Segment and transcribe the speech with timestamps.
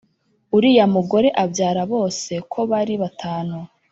[0.57, 3.57] uriya mugore abyara bose ko bari batanu